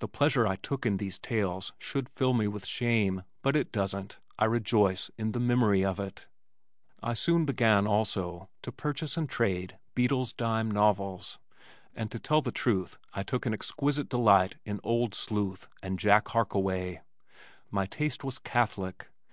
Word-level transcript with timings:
The 0.00 0.08
pleasure 0.08 0.48
I 0.48 0.56
took 0.56 0.84
in 0.84 0.96
these 0.96 1.16
tales 1.16 1.72
should 1.78 2.08
fill 2.08 2.34
me 2.34 2.48
with 2.48 2.66
shame, 2.66 3.22
but 3.40 3.54
it 3.54 3.70
doesn't 3.70 4.18
I 4.36 4.46
rejoice 4.46 5.12
in 5.16 5.30
the 5.30 5.38
memory 5.38 5.84
of 5.84 6.00
it. 6.00 6.26
I 7.04 7.14
soon 7.14 7.44
began, 7.44 7.86
also, 7.86 8.48
to 8.62 8.72
purchase 8.72 9.16
and 9.16 9.28
trade 9.30 9.78
"Beadle's 9.94 10.32
Dime 10.32 10.68
Novels" 10.68 11.38
and, 11.94 12.10
to 12.10 12.18
tell 12.18 12.42
the 12.42 12.50
truth, 12.50 12.98
I 13.14 13.22
took 13.22 13.46
an 13.46 13.54
exquisite 13.54 14.08
delight 14.08 14.56
in 14.64 14.80
Old 14.82 15.14
Sleuth 15.14 15.68
and 15.84 16.00
Jack 16.00 16.26
Harkaway. 16.30 17.02
My 17.70 17.86
taste 17.86 18.24
was 18.24 18.40
catholic. 18.40 19.08